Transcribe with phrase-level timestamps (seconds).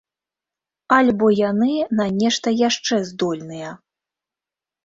[0.97, 1.69] Альбо яны
[1.99, 3.69] на нешта яшчэ здольныя?